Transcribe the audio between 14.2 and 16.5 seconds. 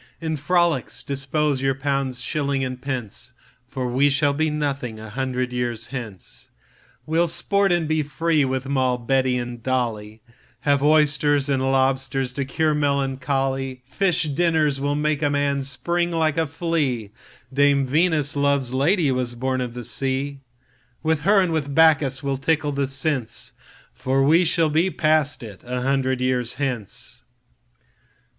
dinners will make a man spring like a